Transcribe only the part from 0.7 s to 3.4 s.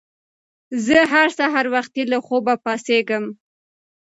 زه هر سهار وختي له خوبه پاڅېږم